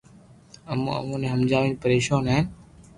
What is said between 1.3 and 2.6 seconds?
ھمجاوين پريݾون ھين